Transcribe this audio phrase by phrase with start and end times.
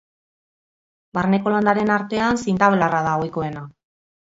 [1.17, 3.67] Barneko landareen artean zinta-belarra da ohikoena.